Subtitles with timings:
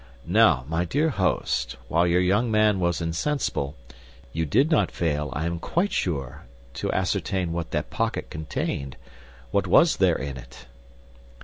[0.25, 3.75] Now, my dear host, while your young man was insensible,
[4.33, 8.97] you did not fail, I am quite sure, to ascertain what that pocket contained.
[9.51, 10.65] What was there in it?"